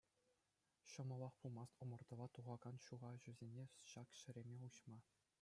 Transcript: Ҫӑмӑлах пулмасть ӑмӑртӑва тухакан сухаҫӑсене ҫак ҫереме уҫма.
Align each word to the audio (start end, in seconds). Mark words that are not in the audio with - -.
Ҫӑмӑлах 0.93 1.33
пулмасть 1.43 1.81
ӑмӑртӑва 1.87 2.25
тухакан 2.39 2.75
сухаҫӑсене 2.87 3.65
ҫак 3.93 4.09
ҫереме 4.23 4.59
уҫма. 4.71 4.99